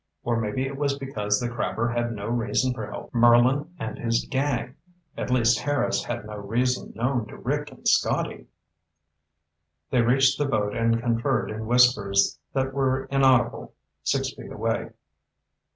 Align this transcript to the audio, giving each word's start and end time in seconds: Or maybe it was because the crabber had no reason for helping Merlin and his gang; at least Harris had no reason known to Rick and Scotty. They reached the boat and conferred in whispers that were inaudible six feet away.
Or 0.23 0.39
maybe 0.41 0.65
it 0.65 0.77
was 0.77 0.97
because 0.97 1.39
the 1.39 1.47
crabber 1.47 1.89
had 1.89 2.11
no 2.11 2.25
reason 2.27 2.73
for 2.73 2.87
helping 2.89 3.21
Merlin 3.21 3.75
and 3.77 3.99
his 3.99 4.25
gang; 4.27 4.73
at 5.15 5.29
least 5.29 5.59
Harris 5.59 6.05
had 6.05 6.25
no 6.25 6.37
reason 6.37 6.91
known 6.95 7.27
to 7.27 7.37
Rick 7.37 7.69
and 7.71 7.87
Scotty. 7.87 8.47
They 9.91 10.01
reached 10.01 10.39
the 10.39 10.45
boat 10.47 10.73
and 10.75 10.99
conferred 10.99 11.51
in 11.51 11.67
whispers 11.67 12.39
that 12.53 12.73
were 12.73 13.05
inaudible 13.11 13.75
six 14.01 14.33
feet 14.33 14.51
away. 14.51 14.89